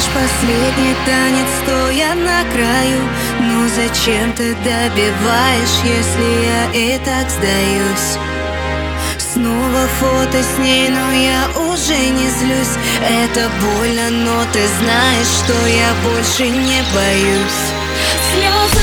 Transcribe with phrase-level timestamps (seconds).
[0.00, 3.00] наш последний танец, стоя на краю.
[3.40, 8.18] Ну зачем ты добиваешь, если я и так сдаюсь?
[9.18, 12.76] Снова фото с ней, но я уже не злюсь.
[13.08, 17.60] Это больно, но ты знаешь, что я больше не боюсь.
[18.32, 18.79] Слезы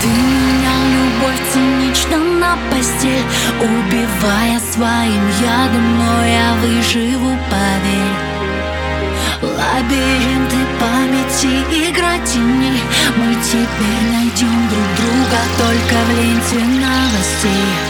[0.00, 3.24] Ты менял любовь цинично на постель
[3.60, 8.30] Убивая своим ядом, но я выживу, поверь.
[9.42, 12.82] Лабиринты памяти, игра теней
[13.16, 17.89] Мы теперь найдем друг друга только в ленте новостей